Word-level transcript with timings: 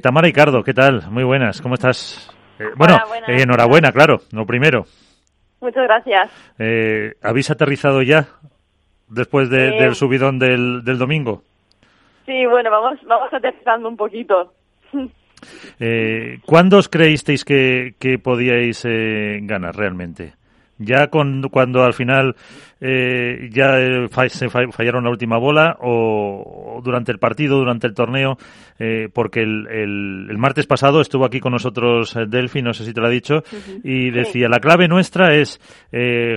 Tamara 0.00 0.26
Ricardo, 0.26 0.62
¿qué 0.62 0.72
tal? 0.72 1.10
Muy 1.10 1.24
buenas, 1.24 1.60
¿cómo 1.60 1.74
estás? 1.74 2.32
Eh, 2.60 2.66
bueno, 2.76 2.98
eh, 3.26 3.42
enhorabuena, 3.42 3.90
claro, 3.90 4.20
lo 4.30 4.46
primero. 4.46 4.84
Muchas 5.60 5.82
gracias. 5.82 6.30
Eh, 6.56 7.14
¿Habéis 7.20 7.50
aterrizado 7.50 8.00
ya 8.02 8.28
después 9.08 9.50
del 9.50 9.96
subidón 9.96 10.38
del, 10.38 10.84
del, 10.84 10.98
domingo? 10.98 11.42
Sí, 12.26 12.46
bueno, 12.46 12.70
vamos, 12.70 13.00
vamos 13.08 13.32
aterrizando 13.32 13.88
un 13.88 13.96
poquito. 13.96 14.52
¿Cuándo 16.46 16.76
os 16.76 16.88
creísteis 16.88 17.44
que, 17.44 17.96
que 17.98 18.20
podíais 18.20 18.84
ganar 18.84 19.74
realmente? 19.74 20.34
Ya 20.78 21.08
con, 21.08 21.42
cuando 21.50 21.82
al 21.82 21.94
final 21.94 22.36
eh, 22.80 23.48
ya 23.50 23.78
eh, 23.78 24.08
se 24.28 24.48
fallaron 24.48 25.04
la 25.04 25.10
última 25.10 25.38
bola 25.38 25.76
o, 25.80 26.80
durante 26.82 27.10
el 27.12 27.18
partido, 27.18 27.58
durante 27.58 27.86
el 27.86 27.94
torneo, 27.94 28.36
eh, 28.78 29.08
porque 29.12 29.40
el, 29.40 29.66
el, 29.66 30.38
martes 30.38 30.66
pasado 30.66 31.00
estuvo 31.00 31.24
aquí 31.24 31.40
con 31.40 31.52
nosotros 31.52 32.16
Delphi, 32.28 32.62
no 32.62 32.72
sé 32.72 32.84
si 32.84 32.94
te 32.94 33.00
lo 33.00 33.08
ha 33.08 33.10
dicho, 33.10 33.42
y 33.82 34.10
decía, 34.10 34.48
la 34.48 34.60
clave 34.60 34.86
nuestra 34.86 35.34
es 35.34 35.60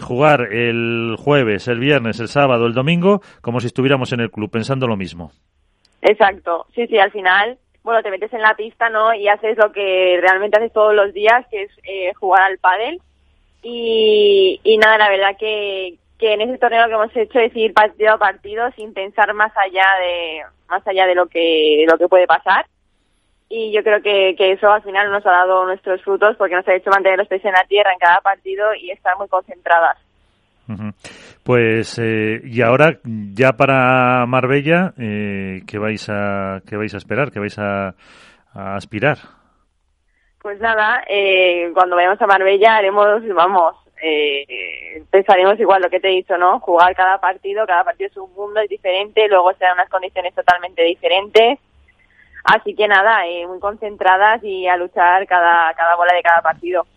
jugar 0.02 0.52
el 0.52 1.16
jueves, 1.18 1.68
el 1.68 1.80
viernes, 1.80 2.20
el 2.20 2.28
sábado, 2.28 2.66
el 2.66 2.74
domingo, 2.74 3.22
como 3.42 3.60
si 3.60 3.68
estuviéramos 3.68 4.12
en 4.14 4.22
el 4.22 4.32
club, 4.32 4.50
pensando 4.50 4.88
lo 4.88 4.98
mismo. 4.98 5.32
Exacto, 6.02 6.66
sí, 6.74 6.88
sí, 6.88 6.98
al 6.98 7.12
final 7.12 7.58
bueno, 7.84 8.04
te 8.04 8.12
metes 8.12 8.32
en 8.32 8.42
la 8.42 8.54
pista, 8.56 8.90
¿no? 8.90 9.12
Y 9.16 9.28
haces 9.28 9.58
lo 9.58 9.72
que 9.72 10.20
realmente 10.22 10.60
haces 10.60 10.72
todos 10.72 10.94
los 10.94 11.12
días, 11.14 11.48
que 11.50 11.64
es 11.64 12.18
jugar 12.18 12.44
al 12.44 12.60
pádel 12.60 13.02
y, 13.64 14.60
y 14.64 14.78
nada, 14.78 14.98
la 14.98 15.10
verdad 15.10 15.38
que, 15.40 15.96
que 16.20 16.34
en 16.34 16.42
ese 16.42 16.58
torneo 16.58 16.82
lo 16.82 16.88
que 16.88 16.94
hemos 16.94 17.18
hecho 17.18 17.40
es 17.40 17.56
ir 17.56 17.74
partido 17.74 18.14
a 18.14 18.18
partido 18.18 18.72
sin 18.76 18.94
pensar 18.94 19.34
más 19.34 19.52
allá 19.58 19.86
de 20.00 20.42
más 20.70 20.88
allá 20.88 21.06
de 21.06 21.16
lo 21.16 21.28
que 21.28 21.86
lo 21.88 21.98
que 21.98 22.08
puede 22.08 22.28
pasar 22.28 22.66
y 23.50 23.74
yo 23.74 23.84
creo 23.84 24.02
que, 24.02 24.34
que 24.38 24.54
eso 24.54 24.72
al 24.72 24.82
final 24.82 25.12
nos 25.12 25.26
ha 25.26 25.32
dado 25.32 25.66
nuestros 25.66 26.02
frutos 26.04 26.38
porque 26.38 26.56
nos 26.56 26.66
ha 26.68 26.74
hecho 26.74 26.90
mantener 26.90 27.20
los 27.20 27.28
pies 27.28 27.44
en 27.44 27.52
la 27.52 27.66
tierra 27.68 27.92
en 27.92 28.00
cada 28.00 28.22
partido 28.22 28.74
y 28.74 28.92
estar 28.92 29.18
muy 29.18 29.28
concentradas. 29.28 29.98
Pues 31.44 32.00
eh, 32.00 32.40
y 32.46 32.62
ahora 32.62 33.00
ya 33.04 33.52
para 33.54 34.26
Marbella 34.26 34.94
eh, 34.98 35.64
qué 35.68 35.78
vais 35.78 36.08
a 36.10 36.62
qué 36.66 36.78
vais 36.78 36.94
a 36.94 36.98
esperar, 36.98 37.32
qué 37.32 37.42
vais 37.42 37.60
a 37.60 37.94
aspirar. 38.54 39.18
Pues 40.42 40.60
nada, 40.60 41.04
eh, 41.08 41.70
cuando 41.74 41.96
vayamos 41.96 42.22
a 42.22 42.26
Marbella 42.28 42.78
haremos, 42.78 43.22
vamos, 43.36 43.76
eh, 44.02 45.04
pensaremos 45.12 45.60
igual 45.60 45.84
lo 45.84 45.90
que 45.90 46.00
te 46.00 46.10
he 46.10 46.16
dicho, 46.16 46.38
¿no? 46.38 46.60
Jugar 46.60 46.96
cada 46.96 47.20
partido, 47.20 47.66
cada 47.68 47.84
partido 47.84 48.10
es 48.10 48.18
un 48.18 48.34
mundo, 48.34 48.60
es 48.60 48.70
diferente, 48.70 49.28
luego 49.28 49.54
serán 49.54 49.76
unas 49.76 49.90
condiciones 49.90 50.34
totalmente 50.34 50.84
diferentes. 50.84 51.60
Así 52.44 52.74
que 52.74 52.88
nada, 52.88 53.28
eh, 53.28 53.46
muy 53.46 53.60
concentradas 53.60 54.44
y 54.44 54.68
a 54.68 54.76
luchar 54.76 55.28
cada, 55.28 55.72
cada 55.76 55.96
bola 55.96 56.14
de 56.16 56.24
cada 56.24 56.42
partido. 56.42 56.88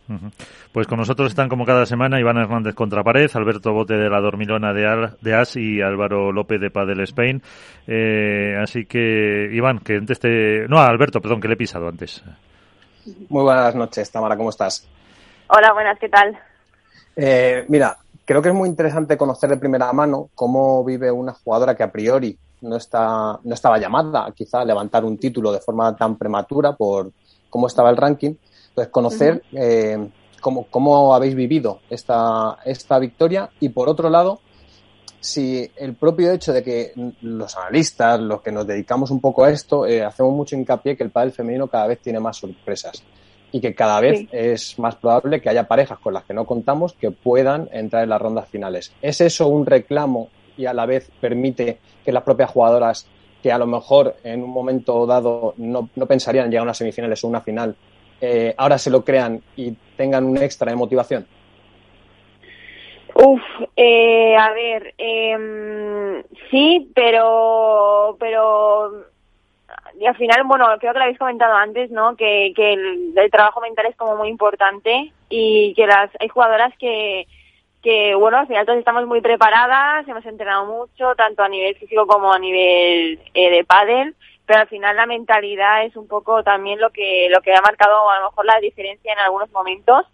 Pues 0.72 0.86
con 0.86 0.98
nosotros 0.98 1.28
están 1.28 1.50
como 1.50 1.66
cada 1.66 1.84
semana 1.84 2.18
Iván 2.18 2.38
Hernández 2.38 2.74
contra 2.74 3.04
pared, 3.04 3.30
Alberto 3.34 3.74
Bote 3.74 3.94
de 3.94 4.08
la 4.08 4.20
Dormilona 4.20 4.72
de, 4.72 5.10
de 5.20 5.34
As 5.34 5.56
y 5.56 5.82
Álvaro 5.82 6.32
López 6.32 6.60
de 6.60 6.70
Padel 6.70 7.00
Spain. 7.00 7.42
Eh, 7.86 8.56
así 8.58 8.86
que, 8.86 9.50
Iván, 9.52 9.80
que 9.80 9.96
antes 9.96 10.18
te... 10.18 10.66
No, 10.66 10.78
Alberto, 10.78 11.20
perdón, 11.20 11.42
que 11.42 11.48
le 11.48 11.54
he 11.54 11.58
pisado 11.58 11.88
antes. 11.88 12.24
Muy 13.28 13.42
buenas 13.42 13.74
noches, 13.74 14.10
Tamara, 14.10 14.36
¿cómo 14.36 14.50
estás? 14.50 14.86
Hola, 15.48 15.72
buenas, 15.74 15.98
¿qué 15.98 16.08
tal? 16.08 16.38
Eh, 17.14 17.64
mira, 17.68 17.98
creo 18.24 18.40
que 18.40 18.48
es 18.48 18.54
muy 18.54 18.68
interesante 18.68 19.16
conocer 19.16 19.50
de 19.50 19.58
primera 19.58 19.92
mano 19.92 20.30
cómo 20.34 20.82
vive 20.84 21.10
una 21.10 21.34
jugadora 21.34 21.74
que 21.74 21.82
a 21.82 21.92
priori 21.92 22.38
no, 22.62 22.76
está, 22.76 23.38
no 23.42 23.54
estaba 23.54 23.78
llamada 23.78 24.32
quizá 24.34 24.62
a 24.62 24.64
levantar 24.64 25.04
un 25.04 25.18
título 25.18 25.52
de 25.52 25.60
forma 25.60 25.94
tan 25.94 26.16
prematura 26.16 26.72
por 26.72 27.12
cómo 27.50 27.66
estaba 27.66 27.90
el 27.90 27.96
ranking. 27.96 28.34
Entonces, 28.70 28.90
conocer 28.90 29.42
eh, 29.52 30.08
cómo, 30.40 30.66
cómo 30.70 31.14
habéis 31.14 31.34
vivido 31.34 31.80
esta, 31.90 32.58
esta 32.64 32.98
victoria 32.98 33.50
y, 33.60 33.68
por 33.68 33.88
otro 33.88 34.08
lado, 34.08 34.40
si 35.24 35.70
el 35.76 35.94
propio 35.94 36.32
hecho 36.32 36.52
de 36.52 36.62
que 36.62 36.92
los 37.22 37.56
analistas, 37.56 38.20
los 38.20 38.42
que 38.42 38.52
nos 38.52 38.66
dedicamos 38.66 39.10
un 39.10 39.20
poco 39.20 39.44
a 39.44 39.50
esto, 39.50 39.86
eh, 39.86 40.04
hacemos 40.04 40.34
mucho 40.34 40.54
hincapié 40.54 40.96
que 40.96 41.02
el 41.02 41.10
pádel 41.10 41.32
femenino 41.32 41.66
cada 41.66 41.86
vez 41.86 42.00
tiene 42.00 42.20
más 42.20 42.36
sorpresas 42.36 43.02
y 43.50 43.60
que 43.60 43.74
cada 43.74 44.00
vez 44.00 44.26
es 44.32 44.78
más 44.78 44.96
probable 44.96 45.40
que 45.40 45.48
haya 45.48 45.66
parejas 45.66 45.98
con 45.98 46.12
las 46.12 46.24
que 46.24 46.34
no 46.34 46.44
contamos 46.44 46.92
que 46.92 47.10
puedan 47.10 47.70
entrar 47.72 48.02
en 48.02 48.10
las 48.10 48.20
rondas 48.20 48.48
finales. 48.48 48.92
¿Es 49.00 49.22
eso 49.22 49.48
un 49.48 49.64
reclamo 49.64 50.28
y 50.58 50.66
a 50.66 50.74
la 50.74 50.84
vez 50.84 51.10
permite 51.20 51.78
que 52.04 52.12
las 52.12 52.22
propias 52.22 52.50
jugadoras 52.50 53.06
que 53.42 53.50
a 53.50 53.56
lo 53.56 53.66
mejor 53.66 54.16
en 54.24 54.42
un 54.42 54.50
momento 54.50 55.06
dado 55.06 55.54
no, 55.56 55.88
no 55.94 56.06
pensarían 56.06 56.50
llegar 56.50 56.60
a 56.60 56.64
unas 56.64 56.76
semifinales 56.76 57.24
o 57.24 57.28
una 57.28 57.40
final, 57.40 57.74
eh, 58.20 58.54
ahora 58.58 58.76
se 58.76 58.90
lo 58.90 59.02
crean 59.02 59.42
y 59.56 59.70
tengan 59.96 60.24
un 60.24 60.36
extra 60.36 60.70
de 60.70 60.76
motivación? 60.76 61.26
Uf, 63.26 63.40
eh, 63.74 64.36
a 64.36 64.52
ver, 64.52 64.92
eh, 64.98 66.22
sí, 66.50 66.90
pero, 66.94 68.18
pero, 68.20 69.06
y 69.98 70.04
al 70.04 70.14
final, 70.16 70.44
bueno, 70.44 70.66
creo 70.78 70.92
que 70.92 70.98
lo 70.98 71.04
habéis 71.04 71.18
comentado 71.18 71.54
antes, 71.54 71.90
¿no? 71.90 72.16
Que, 72.16 72.52
que 72.54 72.74
el, 72.74 73.14
trabajo 73.30 73.62
mental 73.62 73.86
es 73.86 73.96
como 73.96 74.16
muy 74.16 74.28
importante 74.28 75.10
y 75.30 75.72
que 75.72 75.86
las 75.86 76.10
hay 76.20 76.28
jugadoras 76.28 76.76
que, 76.78 77.26
que, 77.82 78.14
bueno, 78.14 78.36
al 78.36 78.46
final 78.46 78.66
todos 78.66 78.78
estamos 78.78 79.06
muy 79.06 79.22
preparadas, 79.22 80.06
hemos 80.06 80.26
entrenado 80.26 80.66
mucho, 80.66 81.14
tanto 81.14 81.42
a 81.42 81.48
nivel 81.48 81.74
físico 81.76 82.06
como 82.06 82.30
a 82.30 82.38
nivel 82.38 83.20
eh, 83.32 83.50
de 83.50 83.64
pádel, 83.64 84.14
pero 84.44 84.60
al 84.60 84.68
final 84.68 84.96
la 84.96 85.06
mentalidad 85.06 85.86
es 85.86 85.96
un 85.96 86.08
poco 86.08 86.42
también 86.42 86.78
lo 86.78 86.90
que, 86.90 87.28
lo 87.30 87.40
que 87.40 87.54
ha 87.54 87.62
marcado 87.62 88.10
a 88.10 88.20
lo 88.20 88.26
mejor 88.26 88.44
la 88.44 88.60
diferencia 88.60 89.14
en 89.14 89.18
algunos 89.18 89.50
momentos 89.50 90.04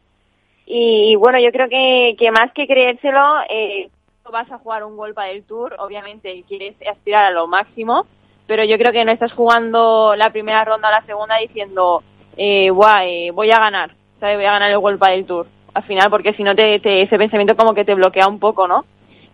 y, 0.72 1.16
bueno, 1.16 1.40
yo 1.40 1.50
creo 1.50 1.68
que, 1.68 2.14
que 2.16 2.30
más 2.30 2.52
que 2.52 2.68
creérselo, 2.68 3.40
eh, 3.48 3.90
vas 4.30 4.50
a 4.52 4.58
jugar 4.58 4.84
un 4.84 4.96
golpe 4.96 5.20
del 5.22 5.42
Tour, 5.42 5.74
obviamente 5.80 6.44
quieres 6.46 6.76
aspirar 6.88 7.24
a 7.24 7.30
lo 7.32 7.48
máximo, 7.48 8.06
pero 8.46 8.62
yo 8.62 8.78
creo 8.78 8.92
que 8.92 9.04
no 9.04 9.10
estás 9.10 9.32
jugando 9.32 10.14
la 10.14 10.30
primera 10.30 10.64
ronda 10.64 10.88
o 10.88 10.92
la 10.92 11.04
segunda 11.06 11.38
diciendo, 11.38 12.04
eh, 12.36 12.68
eh, 12.68 13.30
voy 13.32 13.50
a 13.50 13.58
ganar, 13.58 13.96
¿sabes? 14.20 14.36
voy 14.36 14.44
a 14.44 14.52
ganar 14.52 14.70
el 14.70 14.78
golpe 14.78 15.10
del 15.10 15.26
Tour. 15.26 15.48
Al 15.74 15.82
final, 15.82 16.08
porque 16.08 16.34
si 16.34 16.44
no, 16.44 16.54
te, 16.54 16.76
ese 16.76 17.18
pensamiento 17.18 17.56
como 17.56 17.74
que 17.74 17.84
te 17.84 17.94
bloquea 17.94 18.28
un 18.28 18.38
poco, 18.38 18.68
¿no? 18.68 18.84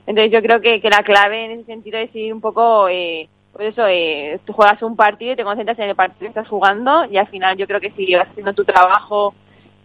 Entonces 0.07 0.33
yo 0.33 0.41
creo 0.41 0.61
que, 0.63 0.81
que 0.81 0.89
la 0.89 1.03
clave 1.03 1.45
en 1.45 1.51
ese 1.53 1.65
sentido 1.65 1.99
es 1.99 2.15
ir 2.15 2.33
un 2.33 2.41
poco, 2.41 2.89
eh, 2.89 3.29
pues 3.53 3.69
eso, 3.69 3.87
eh, 3.87 4.41
tú 4.47 4.53
juegas 4.55 4.81
un 4.83 4.97
partido 4.97 5.33
y 5.33 5.37
te 5.37 5.45
concentras 5.45 5.79
en 5.79 5.91
el 5.91 5.97
partido 5.97 6.21
que 6.21 6.27
estás 6.29 6.49
jugando 6.49 7.05
y 7.07 7.19
al 7.19 7.27
final 7.29 7.57
yo 7.57 7.67
creo 7.67 7.81
que 7.81 7.91
si 7.91 8.15
vas 8.15 8.29
haciendo 8.29 8.55
tu 8.55 8.65
trabajo 8.65 9.35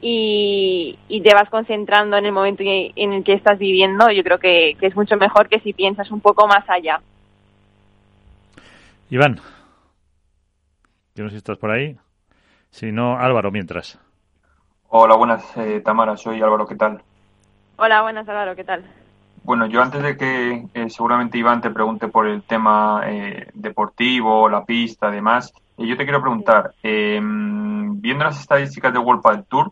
y, 0.02 1.22
te 1.24 1.34
vas 1.34 1.50
concentrando 1.50 2.18
en 2.18 2.26
el 2.26 2.32
momento 2.32 2.64
en 2.66 3.14
el 3.14 3.24
que 3.24 3.34
estás 3.34 3.60
viviendo, 3.60 4.10
yo 4.12 4.24
creo 4.24 4.40
que, 4.40 4.76
es 4.82 4.96
mucho 4.96 5.16
mejor 5.18 5.48
que 5.48 5.60
si 5.60 5.74
piensas 5.74 6.10
un 6.12 6.20
poco 6.20 6.48
más 6.48 6.68
allá. 6.68 7.02
Iván, 9.10 9.40
yo 11.16 11.24
no 11.24 11.30
sé 11.30 11.36
si 11.36 11.38
estás 11.38 11.58
por 11.58 11.72
ahí. 11.72 11.98
Si 12.72 12.92
no, 12.92 13.18
Álvaro, 13.18 13.52
mientras. 13.52 14.00
Hola, 14.88 15.16
buenas, 15.16 15.46
eh, 15.58 15.82
Tamara, 15.84 16.18
soy 16.18 16.42
Álvaro, 16.42 16.66
¿qué 16.66 16.76
tal? 16.76 17.02
Hola, 17.76 18.02
buenas, 18.02 18.28
Álvaro, 18.28 18.56
¿qué 18.56 18.64
tal? 18.64 18.84
Bueno, 19.44 19.66
yo 19.66 19.82
antes 19.82 20.02
de 20.02 20.18
que 20.18 20.68
eh, 20.74 20.90
seguramente 20.90 21.38
Iván 21.38 21.62
te 21.62 21.72
pregunte 21.72 22.08
por 22.08 22.28
el 22.28 22.44
tema 22.44 23.02
eh, 23.06 23.48
deportivo, 23.54 24.48
la 24.48 24.64
pista, 24.64 25.08
además, 25.08 25.54
yo 25.78 25.98
te 25.98 26.04
quiero 26.04 26.22
preguntar, 26.22 26.74
viendo 26.84 28.24
las 28.24 28.40
estadísticas 28.40 28.94
de 28.94 29.00
World 29.00 29.22
Padel 29.22 29.46
Tour, 29.46 29.72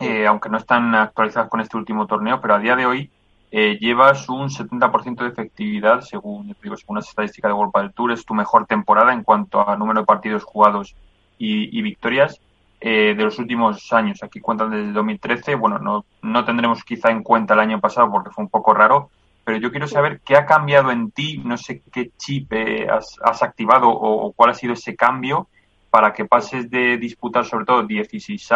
eh, 0.00 0.26
aunque 0.26 0.48
no 0.48 0.58
están 0.58 0.94
actualizadas 0.94 1.48
con 1.48 1.60
este 1.60 1.76
último 1.76 2.06
torneo, 2.06 2.40
pero 2.40 2.54
a 2.54 2.58
día 2.58 2.76
de 2.76 2.86
hoy 2.86 3.10
eh, 3.50 3.78
llevas 3.80 4.28
un 4.28 4.48
70% 4.48 5.22
de 5.22 5.28
efectividad, 5.28 6.02
según, 6.02 6.54
digo, 6.62 6.76
según 6.76 6.96
las 6.96 7.08
estadísticas 7.08 7.48
de 7.48 7.54
World 7.54 7.72
del 7.74 7.92
Tour. 7.92 8.12
Es 8.12 8.24
tu 8.24 8.34
mejor 8.34 8.66
temporada 8.66 9.12
en 9.12 9.24
cuanto 9.24 9.66
a 9.66 9.76
número 9.76 10.00
de 10.00 10.06
partidos 10.06 10.44
jugados 10.44 10.94
y, 11.38 11.80
victorias 11.82 12.40
eh, 12.80 13.14
de 13.16 13.24
los 13.24 13.38
últimos 13.38 13.92
años. 13.92 14.22
Aquí 14.22 14.40
cuentan 14.40 14.70
desde 14.70 14.92
2013. 14.92 15.54
Bueno, 15.54 15.78
no, 15.78 16.04
no 16.22 16.44
tendremos 16.44 16.84
quizá 16.84 17.10
en 17.10 17.22
cuenta 17.22 17.54
el 17.54 17.60
año 17.60 17.80
pasado 17.80 18.10
porque 18.10 18.30
fue 18.30 18.44
un 18.44 18.50
poco 18.50 18.74
raro, 18.74 19.10
pero 19.44 19.58
yo 19.58 19.70
quiero 19.70 19.88
saber 19.88 20.20
qué 20.24 20.36
ha 20.36 20.44
cambiado 20.44 20.90
en 20.90 21.10
ti, 21.10 21.38
no 21.38 21.56
sé 21.56 21.82
qué 21.90 22.10
chip 22.18 22.52
has, 22.90 23.16
has, 23.24 23.42
activado 23.42 23.88
o, 23.88 24.32
cuál 24.32 24.50
ha 24.50 24.54
sido 24.54 24.74
ese 24.74 24.94
cambio 24.94 25.48
para 25.90 26.12
que 26.12 26.24
pases 26.24 26.70
de 26.70 26.98
disputar 26.98 27.44
sobre 27.44 27.64
todo 27.64 27.82
16 27.82 28.48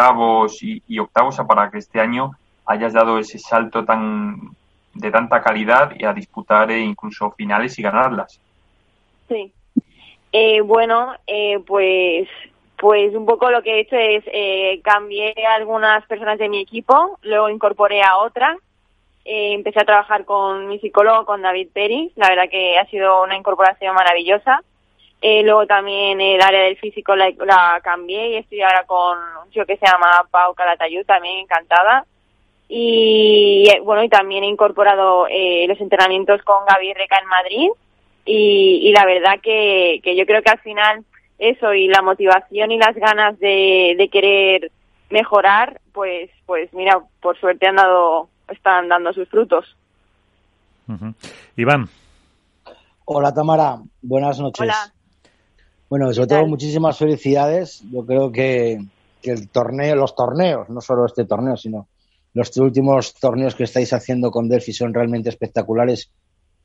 y, 0.61 0.83
y 0.87 0.99
octavos 0.99 1.39
a 1.39 1.47
para 1.47 1.69
que 1.69 1.79
este 1.79 1.99
año 1.99 2.31
hayas 2.65 2.93
dado 2.93 3.17
ese 3.17 3.39
salto 3.39 3.83
tan 3.83 4.51
de 4.93 5.11
tanta 5.11 5.41
calidad 5.41 5.91
y 5.97 6.05
a 6.05 6.13
disputar 6.13 6.69
eh, 6.71 6.79
incluso 6.79 7.31
finales 7.31 7.77
y 7.79 7.81
ganarlas. 7.81 8.39
Sí. 9.27 9.51
Eh, 10.31 10.61
bueno, 10.61 11.13
eh, 11.25 11.59
pues 11.65 12.27
pues 12.83 13.15
un 13.15 13.25
poco 13.25 13.49
lo 13.49 13.63
que 13.63 13.75
he 13.75 13.79
hecho 13.79 13.95
es 13.95 14.25
eh, 14.27 14.81
cambié 14.83 15.33
a 15.47 15.55
algunas 15.55 16.05
personas 16.05 16.37
de 16.37 16.49
mi 16.49 16.59
equipo, 16.59 17.17
luego 17.21 17.49
incorporé 17.49 18.01
a 18.03 18.17
otra, 18.17 18.57
eh, 19.23 19.53
empecé 19.53 19.79
a 19.79 19.85
trabajar 19.85 20.25
con 20.25 20.67
mi 20.67 20.79
psicólogo, 20.79 21.25
con 21.25 21.41
David 21.41 21.69
Peri, 21.73 22.11
la 22.17 22.27
verdad 22.27 22.49
que 22.51 22.77
ha 22.77 22.85
sido 22.87 23.23
una 23.23 23.37
incorporación 23.37 23.95
maravillosa 23.95 24.61
Eh, 25.25 25.41
luego 25.41 25.65
también 25.65 26.19
el 26.19 26.41
área 26.41 26.63
del 26.63 26.75
físico 26.75 27.15
la, 27.15 27.31
la 27.45 27.79
cambié 27.81 28.31
y 28.31 28.35
estoy 28.35 28.61
ahora 28.61 28.83
con 28.85 29.17
un 29.41 29.49
chico 29.51 29.65
que 29.65 29.77
se 29.77 29.87
llama 29.87 30.27
Pau 30.29 30.53
Calatayud, 30.53 31.05
también 31.05 31.39
encantada. 31.39 32.05
Y 32.67 33.69
eh, 33.69 33.79
bueno, 33.81 34.03
y 34.03 34.09
también 34.09 34.43
he 34.43 34.47
incorporado 34.47 35.25
eh, 35.29 35.65
los 35.69 35.79
entrenamientos 35.79 36.41
con 36.43 36.65
Gaby 36.65 36.93
Reca 36.93 37.19
en 37.19 37.27
Madrid. 37.27 37.69
Y, 38.25 38.81
y 38.83 38.91
la 38.91 39.05
verdad 39.05 39.39
que, 39.41 40.01
que 40.03 40.17
yo 40.17 40.25
creo 40.25 40.41
que 40.41 40.51
al 40.51 40.59
final 40.59 41.05
eso 41.39 41.73
y 41.73 41.87
la 41.87 42.01
motivación 42.01 42.73
y 42.73 42.77
las 42.77 42.95
ganas 42.95 43.39
de, 43.39 43.95
de 43.97 44.09
querer 44.09 44.71
mejorar, 45.09 45.79
pues, 45.93 46.31
pues 46.45 46.73
mira, 46.73 47.01
por 47.21 47.39
suerte 47.39 47.65
han 47.65 47.77
dado, 47.77 48.27
están 48.49 48.89
dando 48.89 49.13
sus 49.13 49.29
frutos. 49.29 49.77
Iván, 51.55 51.87
Hola 53.05 53.33
Tamara, 53.33 53.77
buenas 54.01 54.39
noches. 54.39 54.61
Hola. 54.61 54.92
Bueno, 55.93 56.11
sobre 56.11 56.25
todo 56.25 56.47
muchísimas 56.47 56.97
felicidades. 56.97 57.83
Yo 57.91 58.03
creo 58.03 58.31
que, 58.31 58.83
que 59.21 59.29
el 59.29 59.47
torneo, 59.49 59.95
los 59.95 60.15
torneos, 60.15 60.67
no 60.67 60.81
solo 60.81 61.05
este 61.05 61.23
torneo, 61.25 61.55
sino 61.55 61.87
los 62.33 62.57
últimos 62.57 63.13
torneos 63.13 63.53
que 63.53 63.65
estáis 63.65 63.93
haciendo 63.93 64.31
con 64.31 64.49
Delphi 64.49 64.73
son 64.73 64.91
realmente 64.91 65.29
espectaculares, 65.29 66.09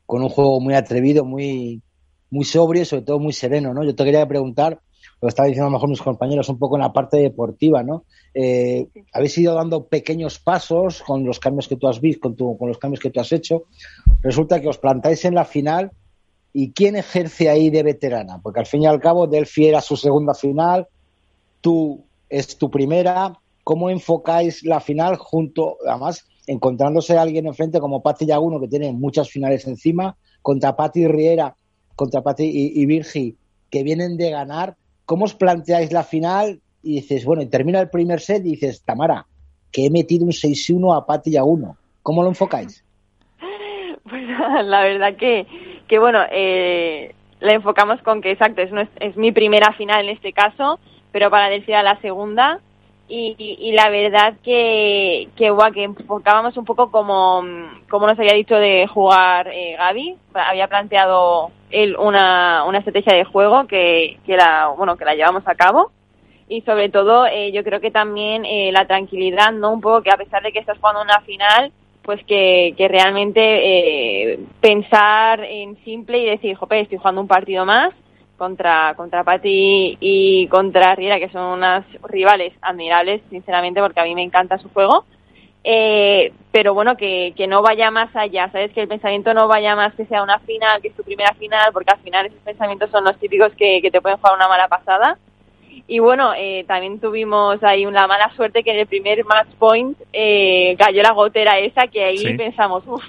con 0.06 0.22
un 0.22 0.30
juego 0.30 0.60
muy 0.62 0.72
atrevido, 0.72 1.26
muy, 1.26 1.82
muy 2.30 2.46
sobrio 2.46 2.80
y 2.80 2.84
sobre 2.86 3.02
todo 3.02 3.18
muy 3.18 3.34
sereno, 3.34 3.74
¿no? 3.74 3.84
Yo 3.84 3.94
te 3.94 4.02
quería 4.02 4.26
preguntar, 4.26 4.80
lo 5.20 5.28
estaba 5.28 5.46
diciendo 5.46 5.66
a 5.66 5.70
lo 5.72 5.76
mejor 5.76 5.90
mis 5.90 6.00
compañeros, 6.00 6.48
un 6.48 6.58
poco 6.58 6.76
en 6.76 6.82
la 6.84 6.94
parte 6.94 7.18
deportiva, 7.18 7.82
¿no? 7.82 8.04
Eh, 8.32 8.86
habéis 9.12 9.36
ido 9.36 9.52
dando 9.54 9.88
pequeños 9.88 10.38
pasos 10.38 11.02
con 11.02 11.22
los 11.26 11.38
cambios 11.38 11.68
que 11.68 11.76
tú 11.76 11.86
has 11.86 12.00
visto, 12.00 12.22
con, 12.30 12.34
tu- 12.34 12.56
con 12.56 12.68
los 12.68 12.78
cambios 12.78 13.00
que 13.00 13.10
tú 13.10 13.20
has 13.20 13.30
hecho. 13.32 13.64
Resulta 14.22 14.58
que 14.58 14.68
os 14.68 14.78
plantáis 14.78 15.22
en 15.26 15.34
la 15.34 15.44
final 15.44 15.90
¿Y 16.52 16.72
quién 16.72 16.96
ejerce 16.96 17.48
ahí 17.48 17.70
de 17.70 17.82
veterana? 17.82 18.40
Porque 18.42 18.60
al 18.60 18.66
fin 18.66 18.82
y 18.82 18.86
al 18.86 19.00
cabo, 19.00 19.26
Delphi 19.26 19.66
era 19.66 19.80
su 19.80 19.96
segunda 19.96 20.34
final, 20.34 20.86
tú 21.60 22.04
es 22.28 22.56
tu 22.56 22.70
primera. 22.70 23.38
¿Cómo 23.64 23.90
enfocáis 23.90 24.64
la 24.64 24.80
final 24.80 25.16
junto, 25.16 25.76
además, 25.86 26.26
encontrándose 26.46 27.16
a 27.16 27.22
alguien 27.22 27.46
enfrente 27.46 27.80
como 27.80 28.02
Patti 28.02 28.24
Yaguno, 28.24 28.60
que 28.60 28.68
tiene 28.68 28.92
muchas 28.92 29.28
finales 29.28 29.66
encima, 29.66 30.16
contra 30.40 30.74
Patti 30.74 31.06
Riera, 31.06 31.54
contra 31.94 32.22
Patti 32.22 32.44
y, 32.44 32.86
Virgi, 32.86 33.36
que 33.70 33.82
vienen 33.82 34.16
de 34.16 34.30
ganar? 34.30 34.76
¿Cómo 35.04 35.26
os 35.26 35.34
planteáis 35.34 35.92
la 35.92 36.02
final? 36.02 36.60
Y 36.82 36.94
dices, 36.96 37.26
bueno, 37.26 37.42
y 37.42 37.46
termina 37.46 37.80
el 37.80 37.90
primer 37.90 38.20
set 38.20 38.44
y 38.46 38.52
dices, 38.52 38.82
Tamara, 38.82 39.26
que 39.70 39.84
he 39.84 39.90
metido 39.90 40.24
un 40.24 40.32
6-1 40.32 40.96
a 40.96 41.04
Patti 41.04 41.32
Yaguno. 41.32 41.76
¿Cómo 42.02 42.22
lo 42.22 42.28
enfocáis? 42.28 42.84
Pues 44.08 44.22
la 44.64 44.82
verdad 44.82 45.16
que, 45.16 45.46
que 45.88 45.98
bueno, 45.98 46.20
eh, 46.30 47.14
la 47.40 47.52
enfocamos 47.54 48.00
con 48.02 48.20
que, 48.20 48.30
exacto, 48.32 48.62
es, 48.62 48.70
es 49.00 49.16
mi 49.16 49.32
primera 49.32 49.72
final 49.72 50.04
en 50.04 50.10
este 50.16 50.32
caso, 50.32 50.78
pero 51.12 51.30
para 51.30 51.48
Delphi 51.48 51.72
era 51.72 51.82
la 51.82 52.00
segunda. 52.00 52.60
Y, 53.10 53.34
y- 53.38 53.56
y 53.66 53.72
la 53.72 53.88
verdad 53.88 54.34
que, 54.44 55.28
que, 55.34 55.48
guau, 55.50 55.72
que 55.72 55.84
enfocábamos 55.84 56.58
un 56.58 56.66
poco 56.66 56.90
como, 56.90 57.42
como 57.88 58.06
nos 58.06 58.18
había 58.18 58.34
dicho 58.34 58.54
de 58.56 58.86
jugar 58.86 59.48
eh, 59.48 59.76
Gaby. 59.78 60.16
Había 60.34 60.68
planteado 60.68 61.50
él 61.70 61.96
una, 61.98 62.64
una 62.66 62.78
estrategia 62.78 63.14
de 63.16 63.24
juego 63.24 63.66
que, 63.66 64.18
que, 64.26 64.36
la, 64.36 64.68
bueno, 64.76 64.96
que 64.98 65.06
la 65.06 65.14
llevamos 65.14 65.42
a 65.48 65.54
cabo 65.54 65.90
y 66.50 66.60
sobre 66.62 66.90
todo 66.90 67.26
eh, 67.26 67.50
yo 67.52 67.64
creo 67.64 67.80
que 67.80 67.90
también 67.90 68.44
eh, 68.44 68.70
la 68.72 68.86
tranquilidad, 68.86 69.52
¿no? 69.52 69.72
Un 69.72 69.80
poco 69.80 70.02
que 70.02 70.10
a 70.10 70.16
pesar 70.18 70.42
de 70.42 70.52
que 70.52 70.58
estás 70.58 70.76
jugando 70.78 71.00
una 71.02 71.20
final, 71.22 71.72
pues 72.08 72.24
que, 72.24 72.72
que 72.78 72.88
realmente 72.88 73.42
eh, 73.42 74.38
pensar 74.62 75.44
en 75.44 75.76
simple 75.84 76.16
y 76.16 76.24
decir, 76.24 76.56
jope, 76.56 76.80
estoy 76.80 76.96
jugando 76.96 77.20
un 77.20 77.28
partido 77.28 77.66
más 77.66 77.92
contra 78.38 78.94
contra 78.96 79.24
Pati 79.24 79.98
y 80.00 80.46
contra 80.46 80.94
Riera, 80.94 81.18
que 81.18 81.28
son 81.28 81.58
unas 81.58 81.84
rivales 82.04 82.54
admirables, 82.62 83.20
sinceramente, 83.28 83.82
porque 83.82 84.00
a 84.00 84.04
mí 84.04 84.14
me 84.14 84.22
encanta 84.22 84.56
su 84.56 84.70
juego. 84.70 85.04
Eh, 85.62 86.32
pero 86.50 86.72
bueno, 86.72 86.96
que, 86.96 87.34
que 87.36 87.46
no 87.46 87.60
vaya 87.60 87.90
más 87.90 88.08
allá, 88.16 88.48
¿sabes? 88.52 88.72
Que 88.72 88.80
el 88.80 88.88
pensamiento 88.88 89.34
no 89.34 89.46
vaya 89.46 89.76
más 89.76 89.92
que 89.94 90.06
sea 90.06 90.22
una 90.22 90.38
final, 90.38 90.80
que 90.80 90.88
es 90.88 90.96
tu 90.96 91.02
primera 91.02 91.34
final, 91.34 91.74
porque 91.74 91.92
al 91.92 92.00
final 92.00 92.24
esos 92.24 92.40
pensamientos 92.40 92.90
son 92.90 93.04
los 93.04 93.18
típicos 93.18 93.52
que, 93.52 93.82
que 93.82 93.90
te 93.90 94.00
pueden 94.00 94.16
jugar 94.16 94.34
una 94.34 94.48
mala 94.48 94.66
pasada. 94.66 95.18
Y 95.86 95.98
bueno, 96.00 96.32
eh, 96.36 96.64
también 96.66 96.98
tuvimos 97.00 97.62
ahí 97.62 97.86
una 97.86 98.06
mala 98.06 98.30
suerte 98.36 98.62
que 98.62 98.72
en 98.72 98.80
el 98.80 98.86
primer 98.86 99.24
match 99.24 99.48
point 99.58 99.96
eh, 100.12 100.76
cayó 100.78 101.02
la 101.02 101.12
gotera 101.12 101.58
esa, 101.58 101.86
que 101.86 102.04
ahí 102.04 102.18
Sí. 102.18 102.32
pensamos, 102.34 102.82
uff, 102.86 103.02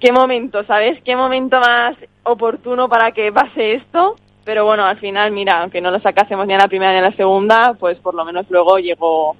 qué 0.00 0.12
momento, 0.12 0.64
¿sabes? 0.64 1.02
Qué 1.04 1.16
momento 1.16 1.58
más 1.60 1.96
oportuno 2.24 2.88
para 2.88 3.12
que 3.12 3.32
pase 3.32 3.74
esto. 3.74 4.16
Pero 4.44 4.64
bueno, 4.64 4.84
al 4.84 4.98
final, 4.98 5.30
mira, 5.30 5.60
aunque 5.60 5.80
no 5.80 5.90
lo 5.90 6.00
sacásemos 6.00 6.46
ni 6.46 6.54
a 6.54 6.58
la 6.58 6.68
primera 6.68 6.92
ni 6.92 6.98
a 6.98 7.02
la 7.10 7.16
segunda, 7.16 7.74
pues 7.78 7.98
por 7.98 8.14
lo 8.14 8.24
menos 8.24 8.46
luego 8.48 8.78
llegó, 8.78 9.36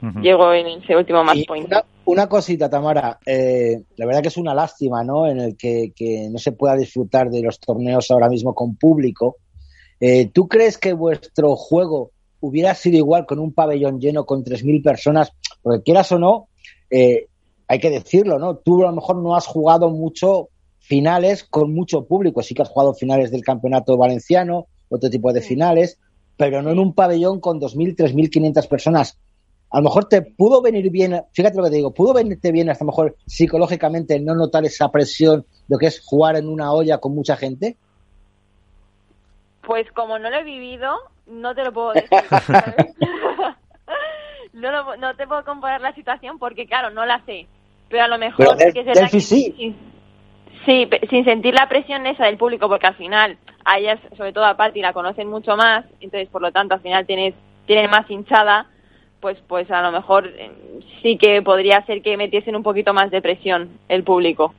Ujú. 0.00 0.20
llegó 0.20 0.52
en 0.52 0.66
ese 0.80 0.96
último 0.96 1.24
match 1.24 1.44
point. 1.48 1.66
una, 1.66 1.82
una 2.04 2.28
cosita, 2.28 2.70
Tamara. 2.70 3.18
eh, 3.26 3.78
la 3.96 4.06
verdad 4.06 4.22
que 4.22 4.28
es 4.28 4.36
una 4.36 4.54
lástima, 4.54 5.02
¿no? 5.02 5.26
En 5.26 5.40
el 5.40 5.56
que, 5.56 5.90
que 5.94 6.28
no 6.30 6.38
se 6.38 6.52
pueda 6.52 6.76
disfrutar 6.76 7.30
de 7.30 7.42
los 7.42 7.58
torneos 7.58 8.08
ahora 8.12 8.28
mismo 8.28 8.54
con 8.54 8.76
público. 8.76 9.36
Eh, 10.00 10.30
¿Tú 10.32 10.48
crees 10.48 10.78
que 10.78 10.92
vuestro 10.92 11.56
juego 11.56 12.12
hubiera 12.40 12.74
sido 12.74 12.96
igual 12.96 13.26
con 13.26 13.38
un 13.38 13.52
pabellón 13.52 14.00
lleno 14.00 14.24
con 14.26 14.44
3.000 14.44 14.82
personas? 14.82 15.32
Porque 15.62 15.82
quieras 15.82 16.12
o 16.12 16.18
no, 16.18 16.48
eh, 16.90 17.26
hay 17.66 17.78
que 17.78 17.90
decirlo, 17.90 18.38
¿no? 18.38 18.56
Tú 18.56 18.82
a 18.82 18.88
lo 18.88 18.94
mejor 18.94 19.16
no 19.16 19.36
has 19.36 19.46
jugado 19.46 19.90
mucho 19.90 20.48
finales 20.78 21.44
con 21.44 21.74
mucho 21.74 22.04
público. 22.06 22.42
Sí 22.42 22.54
que 22.54 22.62
has 22.62 22.68
jugado 22.68 22.94
finales 22.94 23.30
del 23.30 23.42
campeonato 23.42 23.96
valenciano, 23.96 24.66
otro 24.88 25.10
tipo 25.10 25.32
de 25.32 25.42
finales, 25.42 25.98
pero 26.36 26.62
no 26.62 26.70
en 26.70 26.78
un 26.78 26.94
pabellón 26.94 27.40
con 27.40 27.60
2.000, 27.60 27.96
3.500 27.96 28.68
personas 28.68 29.18
a 29.70 29.78
lo 29.78 29.84
mejor 29.84 30.06
te 30.06 30.22
pudo 30.22 30.62
venir 30.62 30.90
bien, 30.90 31.22
fíjate 31.32 31.56
lo 31.56 31.64
que 31.64 31.70
te 31.70 31.76
digo, 31.76 31.92
pudo 31.92 32.14
venirte 32.14 32.52
bien 32.52 32.70
hasta 32.70 32.84
mejor 32.84 33.16
psicológicamente 33.26 34.18
no 34.18 34.34
notar 34.34 34.64
esa 34.64 34.90
presión 34.90 35.40
de 35.40 35.46
lo 35.68 35.78
que 35.78 35.86
es 35.86 36.00
jugar 36.00 36.36
en 36.36 36.48
una 36.48 36.72
olla 36.72 36.98
con 36.98 37.14
mucha 37.14 37.36
gente. 37.36 37.76
Pues 39.68 39.86
como 39.92 40.18
no 40.18 40.30
lo 40.30 40.36
he 40.38 40.44
vivido, 40.44 40.96
no 41.26 41.54
te 41.54 41.62
lo 41.62 41.72
puedo 41.74 41.92
decir. 41.92 42.08
¿sabes? 42.46 42.96
no, 44.54 44.72
lo- 44.72 44.96
no 44.96 45.14
te 45.14 45.26
puedo 45.26 45.44
comparar 45.44 45.82
la 45.82 45.94
situación 45.94 46.38
porque, 46.38 46.66
claro, 46.66 46.88
no 46.88 47.04
la 47.04 47.20
sé. 47.26 47.46
Pero 47.90 48.04
a 48.04 48.08
lo 48.08 48.16
mejor 48.16 48.56
Pero 48.56 48.58
sí 48.70 48.72
que 48.72 48.80
es 48.80 48.86
verdad 48.86 49.02
Delphi 49.02 49.16
que 49.18 49.20
sí. 49.22 49.54
sin- 49.58 49.76
sí, 50.64 50.86
pe- 50.86 51.06
sin 51.10 51.26
sentir 51.26 51.52
la 51.52 51.68
presión 51.68 52.06
esa 52.06 52.24
del 52.24 52.38
público, 52.38 52.66
porque 52.66 52.86
al 52.86 52.94
final 52.96 53.36
a 53.62 53.78
ellas, 53.78 54.00
sobre 54.16 54.32
todo 54.32 54.46
a 54.46 54.56
Patti, 54.56 54.80
la 54.80 54.94
conocen 54.94 55.28
mucho 55.28 55.54
más, 55.54 55.84
entonces 56.00 56.30
por 56.30 56.40
lo 56.40 56.50
tanto 56.50 56.72
al 56.74 56.80
final 56.80 57.04
tienes, 57.06 57.34
tienen 57.66 57.90
más 57.90 58.10
hinchada, 58.10 58.66
pues 59.20 59.36
pues 59.48 59.70
a 59.70 59.82
lo 59.82 59.92
mejor 59.92 60.28
eh, 60.28 60.50
sí 61.02 61.18
que 61.18 61.42
podría 61.42 61.84
ser 61.84 62.00
que 62.00 62.16
metiesen 62.16 62.56
un 62.56 62.62
poquito 62.62 62.94
más 62.94 63.10
de 63.10 63.20
presión 63.20 63.68
el 63.90 64.02
público. 64.02 64.54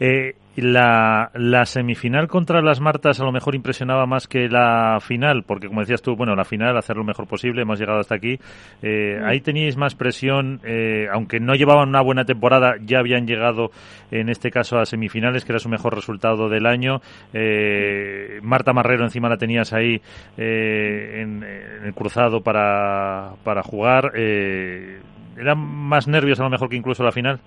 Eh, 0.00 0.34
la, 0.56 1.30
la 1.34 1.64
semifinal 1.64 2.28
contra 2.28 2.60
las 2.60 2.80
Martas 2.80 3.20
a 3.20 3.24
lo 3.24 3.32
mejor 3.32 3.54
impresionaba 3.54 4.06
más 4.06 4.28
que 4.28 4.48
la 4.48 4.98
final, 5.00 5.44
porque 5.44 5.68
como 5.68 5.80
decías 5.80 6.02
tú, 6.02 6.14
bueno, 6.14 6.36
la 6.36 6.44
final, 6.44 6.76
hacer 6.76 6.96
lo 6.96 7.04
mejor 7.04 7.26
posible, 7.26 7.62
hemos 7.62 7.78
llegado 7.78 8.00
hasta 8.00 8.14
aquí. 8.14 8.38
Eh, 8.82 9.20
Ahí 9.24 9.40
teníais 9.40 9.76
más 9.76 9.94
presión, 9.94 10.60
eh, 10.64 11.06
aunque 11.12 11.40
no 11.40 11.54
llevaban 11.54 11.88
una 11.88 12.02
buena 12.02 12.24
temporada, 12.24 12.74
ya 12.84 12.98
habían 12.98 13.26
llegado 13.26 13.70
en 14.10 14.28
este 14.28 14.50
caso 14.50 14.78
a 14.78 14.84
semifinales, 14.84 15.44
que 15.44 15.52
era 15.52 15.58
su 15.58 15.68
mejor 15.68 15.94
resultado 15.94 16.48
del 16.48 16.66
año. 16.66 17.00
Eh, 17.32 18.40
Marta 18.42 18.72
Marrero 18.72 19.04
encima 19.04 19.28
la 19.28 19.38
tenías 19.38 19.72
ahí 19.72 20.02
eh, 20.36 21.20
en, 21.22 21.42
en 21.42 21.84
el 21.86 21.94
cruzado 21.94 22.42
para, 22.42 23.32
para 23.42 23.62
jugar. 23.62 24.12
Eh, 24.14 25.00
¿Eran 25.38 25.58
más 25.58 26.08
nervios 26.08 26.38
a 26.40 26.44
lo 26.44 26.50
mejor 26.50 26.68
que 26.68 26.76
incluso 26.76 27.02
la 27.02 27.12
final? 27.12 27.40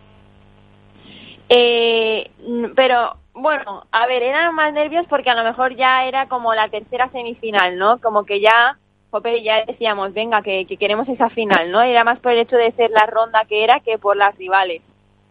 Eh, 1.49 2.31
pero 2.75 3.17
bueno, 3.33 3.85
a 3.91 4.07
ver, 4.07 4.23
eran 4.23 4.55
más 4.55 4.73
nervios 4.73 5.05
porque 5.09 5.29
a 5.29 5.35
lo 5.35 5.43
mejor 5.43 5.75
ya 5.75 6.05
era 6.05 6.27
como 6.27 6.53
la 6.53 6.69
tercera 6.69 7.09
semifinal, 7.09 7.77
¿no? 7.77 7.99
Como 7.99 8.25
que 8.25 8.39
ya, 8.39 8.77
jope, 9.11 9.43
ya 9.43 9.65
decíamos, 9.65 10.13
venga, 10.13 10.41
que, 10.41 10.65
que 10.65 10.77
queremos 10.77 11.07
esa 11.09 11.29
final, 11.29 11.71
¿no? 11.71 11.81
Era 11.81 12.03
más 12.03 12.19
por 12.19 12.31
el 12.31 12.39
hecho 12.39 12.55
de 12.55 12.71
ser 12.71 12.91
la 12.91 13.05
ronda 13.05 13.45
que 13.45 13.63
era 13.63 13.79
que 13.81 13.97
por 13.97 14.17
las 14.17 14.35
rivales, 14.37 14.81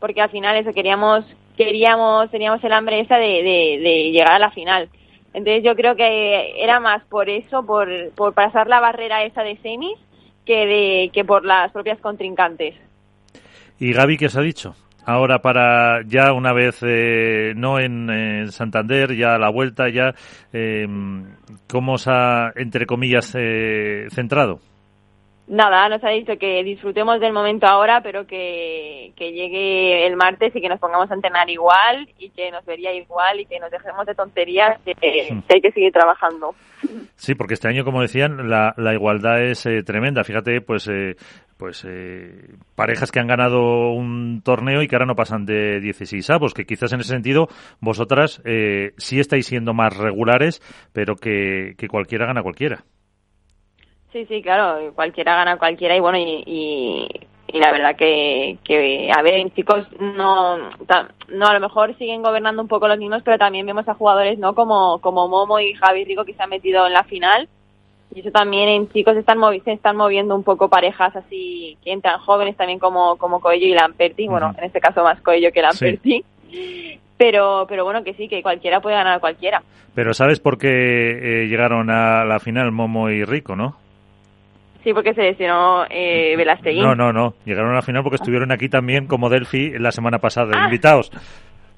porque 0.01 0.21
al 0.21 0.31
final 0.31 0.57
eso 0.57 0.73
queríamos, 0.73 1.25
queríamos, 1.57 2.31
teníamos 2.31 2.63
el 2.63 2.73
hambre 2.73 3.01
esa 3.01 3.17
de, 3.17 3.43
de, 3.43 3.81
de 3.83 4.11
llegar 4.13 4.33
a 4.33 4.39
la 4.39 4.51
final. 4.51 4.89
Entonces 5.33 5.65
yo 5.65 5.75
creo 5.75 5.97
que 5.97 6.63
era 6.63 6.79
más 6.79 7.03
por 7.07 7.29
eso, 7.29 7.67
por, 7.67 7.89
por 8.13 8.35
pasar 8.35 8.69
la 8.69 8.79
barrera 8.79 9.25
esa 9.25 9.43
de 9.43 9.57
semis, 9.57 9.99
que 10.47 10.67
de, 10.67 11.11
que 11.13 11.25
por 11.25 11.45
las 11.45 11.73
propias 11.73 11.99
contrincantes. 11.99 12.77
¿Y 13.81 13.93
Gaby 13.93 14.17
qué 14.17 14.27
os 14.27 14.37
ha 14.37 14.43
dicho? 14.43 14.77
Ahora 15.07 15.41
para 15.41 16.03
ya 16.07 16.33
una 16.33 16.53
vez 16.53 16.79
eh, 16.83 17.53
no 17.57 17.79
en, 17.79 18.09
eh, 18.11 18.47
Santander, 18.51 19.15
ya 19.15 19.35
a 19.35 19.39
la 19.39 19.51
vuelta, 19.51 19.91
ya 19.91 20.15
eh, 20.53 20.87
¿cómo 21.69 21.95
os 21.95 22.09
ha, 22.09 22.53
entre 22.57 22.87
comillas, 22.87 23.35
eh, 23.35 24.07
centrado? 24.11 24.61
Nada, 25.47 25.89
nos 25.89 26.03
ha 26.05 26.11
dicho 26.11 26.39
que 26.39 26.63
disfrutemos 26.65 27.21
del 27.21 27.33
momento 27.33 27.67
ahora, 27.67 28.01
pero 28.03 28.27
que, 28.27 29.13
que 29.17 29.33
llegue 29.33 30.07
el 30.07 30.17
martes 30.17 30.55
y 30.55 30.61
que 30.61 30.69
nos 30.69 30.81
pongamos 30.81 31.11
a 31.11 31.15
entrenar 31.15 31.49
igual 31.51 32.09
y 32.19 32.31
que 32.31 32.51
nos 32.51 32.65
vería 32.65 32.93
igual 32.93 33.41
y 33.41 33.47
que 33.47 33.61
nos 33.61 33.71
dejemos 33.71 34.07
de 34.07 34.15
tonterías, 34.15 34.81
que, 34.83 34.95
hay 35.49 35.61
que 35.61 35.73
seguir 35.73 35.93
trabajando. 35.93 36.55
Sí, 37.17 37.35
porque 37.35 37.55
este 37.55 37.69
año, 37.69 37.85
como 37.85 38.03
decían, 38.03 38.49
la, 38.49 38.75
la 38.77 38.93
igualdad 38.95 39.43
es 39.43 39.65
eh, 39.67 39.83
tremenda. 39.83 40.25
Fíjate, 40.25 40.61
pues 40.61 40.89
eh, 40.89 41.17
pues 41.57 41.85
eh, 41.89 42.57
parejas 42.75 43.13
que 43.13 43.21
han 43.21 43.27
ganado 43.27 43.93
un 43.93 44.43
torneo 44.43 44.83
y 44.83 44.89
que 44.89 44.97
ahora 44.97 45.07
no 45.07 45.15
pasan 45.15 45.47
de 45.47 45.81
16 45.81 46.29
avos, 46.31 46.55
que 46.55 46.65
quizás 46.65 46.93
en 46.93 47.01
ese 47.01 47.11
sentido 47.11 47.49
vosotras 47.81 48.43
eh, 48.45 48.93
sí 48.97 49.21
estáis 49.21 49.47
siendo 49.47 49.73
más 49.73 49.97
regulares, 49.97 50.61
pero 50.93 51.17
que, 51.17 51.75
que 51.79 51.89
cualquiera 51.89 52.27
gana 52.27 52.43
cualquiera. 52.43 52.85
Sí, 54.15 54.27
sí, 54.27 54.43
claro, 54.43 54.93
cualquiera 54.95 55.35
gana 55.35 55.59
cualquiera 55.59 55.97
y 55.97 55.99
bueno, 55.99 56.19
y, 56.19 56.45
y, 57.49 57.59
la 57.59 57.73
verdad 57.73 57.97
que, 57.97 58.59
que, 58.63 59.11
a 59.11 59.21
ver, 59.23 59.53
chicos, 59.55 59.89
no, 59.99 60.57
no, 60.57 61.47
a 61.47 61.53
lo 61.53 61.59
mejor 61.59 61.99
siguen 61.99 62.23
gobernando 62.23 62.63
un 62.63 62.69
poco 62.69 62.87
los 62.87 62.97
mismos, 62.97 63.23
pero 63.25 63.39
también 63.39 63.67
vemos 63.67 63.89
a 63.89 63.95
jugadores, 63.95 64.39
¿no? 64.39 64.55
Como, 64.55 65.01
como 65.01 65.27
Momo 65.27 65.59
y 65.59 65.75
Javi 65.75 66.05
Rico 66.05 66.25
que 66.25 66.33
se 66.33 66.41
han 66.45 66.51
metido 66.51 66.87
en 66.87 66.93
la 66.93 67.03
final. 67.03 67.49
Y 68.15 68.21
eso 68.21 68.31
también 68.31 68.69
en 68.69 68.89
chicos 68.93 69.17
están 69.17 69.41
se 69.65 69.73
están 69.73 69.97
moviendo 69.97 70.37
un 70.37 70.45
poco 70.45 70.69
parejas 70.69 71.17
así 71.17 71.77
que 71.83 71.91
entran 71.91 72.21
jóvenes 72.21 72.57
también 72.57 72.79
como, 72.79 73.17
como 73.17 73.41
Coello 73.41 73.67
y 73.67 73.75
Lamperti, 73.75 74.29
bueno, 74.29 74.55
en 74.57 74.63
este 74.63 74.79
caso 74.79 75.03
más 75.03 75.21
Coello 75.23 75.51
que 75.51 75.61
Lamperti. 75.61 76.25
Pero, 77.17 77.67
pero 77.69 77.83
bueno, 77.83 78.05
que 78.05 78.15
sí, 78.15 78.29
que 78.29 78.45
cualquiera 78.45 78.81
puede 78.81 78.95
ganar 78.95 79.17
a 79.17 79.21
cualquiera. 79.21 79.61
Pero 79.93 80.15
¿sabes 80.15 80.39
por 80.39 80.57
qué 80.57 80.69
eh, 80.69 81.47
llegaron 81.49 81.91
a 81.91 82.25
la 82.25 82.39
final 82.39 82.71
Momo 82.71 83.11
y 83.11 83.25
Rico, 83.25 83.57
no? 83.57 83.83
Sí, 84.85 84.93
porque 84.93 85.15
se 85.15 85.23
lesionó 85.23 85.85
eh, 85.89 86.37
No, 86.77 86.95
no, 86.95 87.11
no. 87.11 87.35
Llegaron 87.47 87.73
a 87.73 87.77
la 87.77 87.83
final 87.83 88.03
porque 88.03 88.17
estuvieron 88.17 88.53
aquí 88.53 88.69
también 88.69 89.07
como 89.07 89.31
Delphi 89.31 89.79
la 89.79 89.91
semana 89.91 90.19
pasada, 90.19 90.53
ah. 90.55 90.65
invitados. 90.67 91.11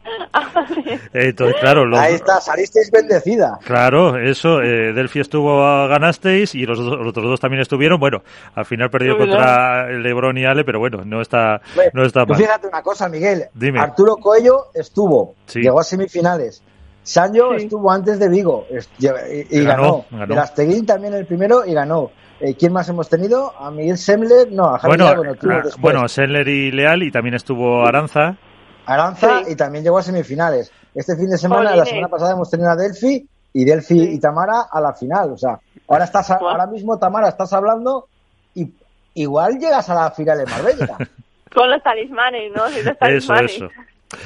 Entonces, 1.12 1.56
claro, 1.60 1.84
ahí 1.98 2.14
está, 2.14 2.40
salisteis 2.40 2.90
bendecida. 2.90 3.58
Claro, 3.64 4.18
eso, 4.18 4.60
eh, 4.60 4.92
Delphi 4.92 5.20
estuvo, 5.20 5.58
ganasteis 5.88 6.54
y 6.54 6.64
los, 6.64 6.78
los, 6.78 7.08
otros 7.08 7.26
dos 7.26 7.40
también 7.40 7.60
estuvieron. 7.60 7.98
Bueno, 7.98 8.22
al 8.54 8.64
final 8.64 8.90
perdió 8.90 9.16
contra 9.16 9.88
Lebron 9.88 10.38
y 10.38 10.44
Ale, 10.44 10.64
pero 10.64 10.78
bueno, 10.78 11.04
no 11.04 11.20
está, 11.20 11.60
no 11.92 12.04
está 12.04 12.24
mal. 12.24 12.36
Fíjate 12.36 12.66
una 12.66 12.82
cosa, 12.82 13.08
Miguel. 13.08 13.46
Dime. 13.54 13.80
Arturo 13.80 14.16
Coello 14.16 14.66
estuvo, 14.74 15.34
llegó 15.54 15.80
a 15.80 15.84
semifinales. 15.84 16.62
Sancho 17.02 17.54
estuvo 17.54 17.88
antes 17.92 18.18
de 18.18 18.28
Vigo 18.28 18.66
y, 18.98 19.62
ganó. 19.62 20.04
ganó. 20.10 20.44
también 20.84 21.14
el 21.14 21.24
primero 21.24 21.64
y 21.64 21.72
ganó. 21.72 22.10
Eh, 22.40 22.54
¿Quién 22.54 22.72
más 22.72 22.88
hemos 22.88 23.08
tenido? 23.08 23.54
A 23.58 23.70
Miguel 23.70 23.96
Semler, 23.96 24.52
no, 24.52 24.66
a 24.66 24.78
Javier 24.78 25.14
bueno, 25.14 25.36
bueno, 25.42 25.62
bueno, 25.78 26.08
Semler 26.08 26.46
y 26.46 26.70
Leal 26.70 27.02
y 27.02 27.10
también 27.10 27.34
estuvo 27.34 27.86
Aranza. 27.86 28.36
Aranza 28.84 29.42
y 29.48 29.56
también 29.56 29.84
llegó 29.84 29.98
a 29.98 30.02
semifinales. 30.02 30.70
Este 30.94 31.16
fin 31.16 31.28
de 31.28 31.38
semana, 31.38 31.74
la 31.74 31.84
semana 31.84 32.08
pasada 32.08 32.32
hemos 32.32 32.50
tenido 32.50 32.70
a 32.70 32.76
Delphi 32.76 33.26
y 33.52 33.64
Delphi 33.64 34.14
y 34.14 34.20
Tamara 34.20 34.66
a 34.70 34.80
la 34.80 34.92
final. 34.92 35.32
O 35.32 35.36
sea, 35.38 35.58
ahora 35.88 36.04
estás, 36.04 36.30
ahora 36.30 36.66
mismo 36.66 36.98
Tamara 36.98 37.28
estás 37.28 37.52
hablando 37.52 38.06
y 38.54 38.70
igual 39.14 39.58
llegas 39.58 39.88
a 39.88 39.94
la 39.94 40.10
final 40.10 40.38
de 40.38 40.46
Marbella. 40.46 40.96
Con 41.54 41.70
los 41.70 41.82
talismanes, 41.82 42.52
¿no? 42.54 42.66
Eso, 42.66 43.34
eso. 43.34 43.68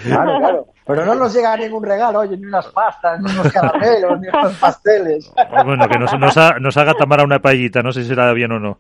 Claro, 0.03 0.39
claro. 0.39 0.67
Pero 0.87 1.07
no 1.07 1.15
nos 1.15 1.33
llega 1.33 1.57
ningún 1.57 1.85
regalo, 1.85 2.19
oye, 2.19 2.37
ni 2.37 2.47
unas 2.47 2.67
pastas, 2.69 3.21
ni 3.21 3.31
unos 3.31 3.53
caramelos, 3.53 4.21
ni 4.21 4.29
unos 4.29 4.55
pasteles. 4.61 5.33
Bueno, 5.65 5.89
que 5.89 5.99
nos, 5.99 6.19
nos, 6.19 6.77
haga 6.77 6.95
Tamara 6.95 7.23
una 7.23 7.39
paellita, 7.39 7.81
no 7.83 7.93
sé 7.93 8.03
si 8.03 8.09
será 8.09 8.33
bien 8.33 8.51
o 8.51 8.59
no. 8.59 8.79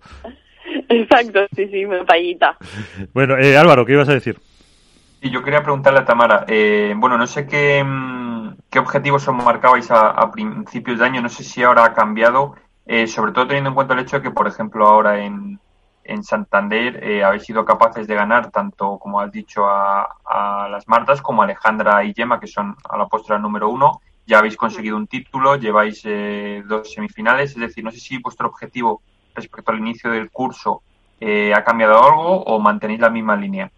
Exacto, 0.88 1.46
sí, 1.54 1.68
sí, 1.68 1.84
una 1.84 2.04
paellita. 2.04 2.56
Bueno, 3.14 3.38
eh, 3.38 3.56
Álvaro, 3.56 3.86
¿qué 3.86 3.92
ibas 3.92 4.08
a 4.08 4.14
decir? 4.14 4.40
Y 5.20 5.30
yo 5.30 5.42
quería 5.42 5.62
preguntarle 5.62 6.00
a 6.00 6.04
Tamara, 6.04 6.46
eh, 6.48 6.94
bueno, 6.96 7.16
no 7.16 7.28
sé 7.28 7.46
qué, 7.46 7.84
mm, 7.84 8.56
qué 8.70 8.80
objetivos 8.80 9.28
os 9.28 9.34
marcabais 9.34 9.88
a, 9.90 10.30
principios 10.32 10.98
de 10.98 11.04
año, 11.04 11.22
no 11.22 11.28
sé 11.28 11.44
si 11.44 11.62
ahora 11.62 11.84
ha 11.84 11.94
cambiado, 11.94 12.56
eh, 12.86 13.06
sobre 13.06 13.30
todo 13.30 13.46
teniendo 13.46 13.70
en 13.70 13.74
cuenta 13.74 13.94
el 13.94 14.00
hecho 14.00 14.16
de 14.16 14.22
que, 14.22 14.30
por 14.32 14.48
ejemplo, 14.48 14.86
ahora 14.86 15.22
en, 15.22 15.60
en 16.10 16.24
Santander 16.24 17.02
eh, 17.04 17.22
habéis 17.22 17.44
sido 17.44 17.64
capaces 17.64 18.06
de 18.06 18.16
ganar 18.16 18.50
tanto, 18.50 18.98
como 18.98 19.20
has 19.20 19.30
dicho, 19.30 19.64
a, 19.66 20.68
las 20.68 20.86
Martas 20.88 21.22
como 21.22 21.42
a 21.42 21.44
Alejandra 21.44 22.04
y 22.04 22.12
Gemma, 22.12 22.40
que 22.40 22.46
son 22.46 22.76
a 22.88 22.98
la 22.98 23.06
postura 23.06 23.38
número 23.38 23.68
uno. 23.68 24.00
Ya 24.26 24.38
habéis 24.38 24.56
conseguido 24.56 24.96
un 24.96 25.06
título, 25.06 25.56
lleváis 25.56 26.02
eh, 26.04 26.62
dos 26.66 26.92
semifinales, 26.92 27.52
es 27.52 27.60
decir, 27.60 27.84
no 27.84 27.90
sé 27.90 27.98
si 27.98 28.18
vuestro 28.18 28.48
objetivo 28.48 29.02
respecto 29.34 29.70
al 29.70 29.78
inicio 29.78 30.10
del 30.10 30.30
curso 30.30 30.82
eh, 31.20 31.52
ha 31.54 31.64
cambiado 31.64 32.02
algo 32.02 32.42
o 32.42 32.58
mantenéis 32.58 33.00
la 33.00 33.10
misma 33.10 33.36
línea. 33.36 33.70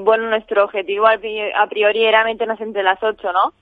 bueno, 0.00 0.28
nuestro 0.28 0.64
objetivo 0.64 1.06
a 1.06 1.66
priori 1.68 2.04
era 2.04 2.24
meternos 2.24 2.60
entre 2.60 2.82
las 2.82 3.02
ocho, 3.02 3.32
¿no? 3.32 3.52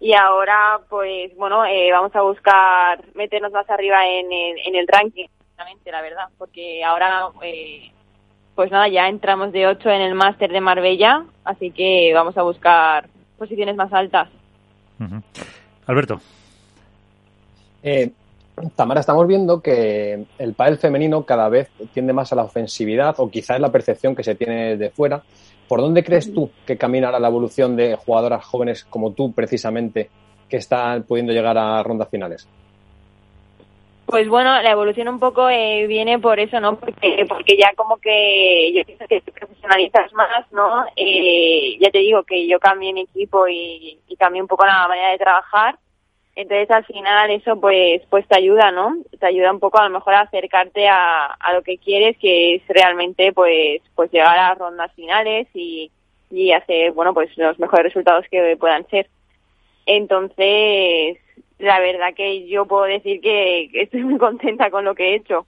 Y 0.00 0.14
ahora, 0.14 0.80
pues, 0.88 1.36
bueno, 1.36 1.62
vamos 1.92 2.14
a 2.16 2.22
buscar 2.22 3.04
meternos 3.14 3.52
más 3.52 3.68
arriba 3.70 4.04
en, 4.06 4.32
en 4.32 4.74
el 4.74 4.88
ranking 4.88 5.26
la 5.84 6.02
verdad, 6.02 6.28
porque 6.38 6.84
ahora, 6.84 7.28
eh, 7.42 7.90
pues 8.54 8.70
nada, 8.70 8.88
ya 8.88 9.08
entramos 9.08 9.52
de 9.52 9.66
8 9.66 9.90
en 9.90 10.00
el 10.02 10.14
máster 10.14 10.50
de 10.50 10.60
Marbella, 10.60 11.24
así 11.44 11.70
que 11.70 12.12
vamos 12.14 12.36
a 12.36 12.42
buscar 12.42 13.08
posiciones 13.38 13.76
más 13.76 13.92
altas. 13.92 14.28
Alberto. 15.86 16.20
Eh, 17.82 18.10
Tamara, 18.76 19.00
estamos 19.00 19.26
viendo 19.26 19.60
que 19.60 20.26
el 20.38 20.54
pádel 20.54 20.78
femenino 20.78 21.24
cada 21.24 21.48
vez 21.48 21.70
tiende 21.92 22.12
más 22.12 22.32
a 22.32 22.36
la 22.36 22.44
ofensividad 22.44 23.14
o 23.18 23.30
quizás 23.30 23.56
es 23.56 23.60
la 23.60 23.72
percepción 23.72 24.14
que 24.14 24.22
se 24.22 24.34
tiene 24.34 24.76
de 24.76 24.90
fuera. 24.90 25.22
¿Por 25.66 25.80
dónde 25.80 26.04
crees 26.04 26.32
tú 26.32 26.50
que 26.66 26.76
caminará 26.76 27.18
la 27.18 27.28
evolución 27.28 27.76
de 27.76 27.96
jugadoras 27.96 28.44
jóvenes 28.44 28.84
como 28.84 29.12
tú, 29.12 29.32
precisamente, 29.32 30.10
que 30.48 30.58
están 30.58 31.02
pudiendo 31.04 31.32
llegar 31.32 31.56
a 31.56 31.82
rondas 31.82 32.08
finales? 32.10 32.46
Pues 34.12 34.28
bueno, 34.28 34.60
la 34.60 34.70
evolución 34.70 35.08
un 35.08 35.18
poco 35.18 35.48
eh, 35.48 35.86
viene 35.86 36.18
por 36.18 36.38
eso, 36.38 36.60
¿no? 36.60 36.78
Porque, 36.78 37.24
porque 37.26 37.56
ya 37.56 37.72
como 37.74 37.96
que 37.96 38.70
yo 38.74 38.84
pienso 38.84 39.06
que 39.08 39.22
te 39.22 39.32
profesionalizas 39.32 40.12
más, 40.12 40.52
¿no? 40.52 40.84
Eh, 40.96 41.78
ya 41.80 41.90
te 41.90 42.00
digo 42.00 42.22
que 42.22 42.46
yo 42.46 42.60
cambié 42.60 42.92
mi 42.92 43.00
equipo 43.00 43.48
y, 43.48 43.98
y 44.06 44.16
cambié 44.16 44.42
un 44.42 44.48
poco 44.48 44.66
la 44.66 44.86
manera 44.86 45.12
de 45.12 45.18
trabajar. 45.18 45.78
Entonces 46.36 46.70
al 46.70 46.84
final 46.84 47.30
eso 47.30 47.58
pues 47.58 48.02
pues 48.10 48.28
te 48.28 48.36
ayuda, 48.36 48.70
¿no? 48.70 48.96
Te 49.18 49.24
ayuda 49.24 49.50
un 49.50 49.60
poco 49.60 49.78
a 49.78 49.84
lo 49.84 49.94
mejor 49.94 50.12
a 50.12 50.20
acercarte 50.20 50.88
a, 50.88 51.28
a 51.28 51.54
lo 51.54 51.62
que 51.62 51.78
quieres, 51.78 52.18
que 52.18 52.56
es 52.56 52.62
realmente 52.68 53.32
pues 53.32 53.80
pues 53.94 54.12
llegar 54.12 54.38
a 54.38 54.54
rondas 54.54 54.92
finales 54.92 55.48
y, 55.54 55.90
y 56.30 56.52
hacer, 56.52 56.92
bueno, 56.92 57.14
pues 57.14 57.30
los 57.38 57.58
mejores 57.58 57.84
resultados 57.86 58.26
que 58.30 58.58
puedan 58.60 58.86
ser. 58.88 59.08
Entonces, 59.86 61.16
la 61.62 61.78
verdad 61.80 62.08
que 62.14 62.46
yo 62.48 62.66
puedo 62.66 62.84
decir 62.84 63.20
que, 63.20 63.70
estoy 63.72 64.02
muy 64.02 64.18
contenta 64.18 64.70
con 64.70 64.84
lo 64.84 64.94
que 64.94 65.10
he 65.10 65.16
hecho. 65.16 65.46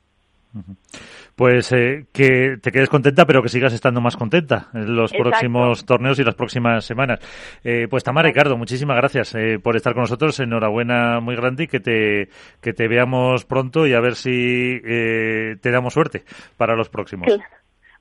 Pues 1.35 1.73
eh, 1.73 2.07
que 2.13 2.59
te 2.63 2.71
quedes 2.71 2.89
contenta, 2.89 3.27
pero 3.27 3.43
que 3.43 3.49
sigas 3.49 3.73
estando 3.73 4.01
más 4.01 4.17
contenta 4.17 4.69
en 4.73 4.95
los 4.95 5.13
próximos 5.13 5.85
torneos 5.85 6.21
y 6.21 6.25
las 6.25 6.37
próximas 6.37 6.85
semanas. 6.85 7.19
Eh, 7.65 7.89
pues 7.91 8.05
Tamara 8.05 8.29
Ricardo, 8.29 8.57
muchísimas 8.57 8.97
gracias 8.97 9.35
eh, 9.35 9.59
por 9.61 9.75
estar 9.75 9.95
con 9.95 10.03
nosotros. 10.03 10.39
Enhorabuena 10.39 11.19
muy 11.19 11.35
grande 11.35 11.65
y 11.65 11.67
que 11.67 11.81
te, 11.81 12.29
que 12.61 12.73
te 12.73 12.87
veamos 12.87 13.45
pronto 13.45 13.85
y 13.85 13.95
a 13.95 14.01
ver 14.01 14.15
si 14.15 14.81
te 14.81 15.71
damos 15.73 15.95
suerte 15.95 16.23
para 16.57 16.77
los 16.77 16.89
próximos. 16.89 17.27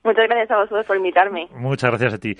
Muchas 0.03 0.27
gracias 0.27 0.51
a 0.51 0.57
vosotros 0.57 0.85
por 0.85 0.97
invitarme. 0.97 1.47
Muchas 1.55 1.89
gracias 1.89 2.13
a 2.13 2.17
ti. 2.19 2.35